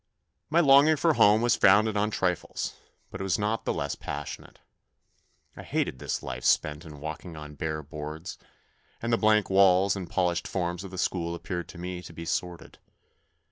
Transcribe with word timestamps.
My 0.49 0.59
longing 0.61 0.95
for 0.95 1.13
home 1.13 1.43
was 1.43 1.55
founded 1.55 1.95
on 1.95 2.09
trifles, 2.09 2.73
but 3.11 3.21
it 3.21 3.23
was 3.23 3.37
not 3.37 3.65
the 3.65 3.71
less 3.75 3.93
passionate. 3.93 4.57
I 5.55 5.61
hated 5.61 5.99
this 5.99 6.23
life 6.23 6.43
spent 6.43 6.85
in 6.85 6.99
walking 6.99 7.37
on 7.37 7.53
bare 7.53 7.83
boards, 7.83 8.39
and 8.99 9.13
the 9.13 9.17
blank 9.17 9.47
walls 9.51 9.95
and 9.95 10.09
polished 10.09 10.47
forms 10.47 10.83
of 10.83 10.89
the 10.89 10.97
school 10.97 11.35
appeared 11.35 11.69
to 11.69 11.77
me 11.77 12.01
to 12.01 12.13
be 12.13 12.25
sordid. 12.25 12.79